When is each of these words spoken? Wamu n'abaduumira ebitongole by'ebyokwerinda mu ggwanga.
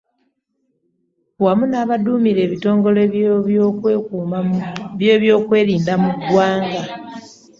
Wamu 1.43 1.63
n'abaduumira 1.67 2.39
ebitongole 2.47 3.01
by'ebyokwerinda 4.97 5.93
mu 6.03 6.11
ggwanga. 6.17 6.81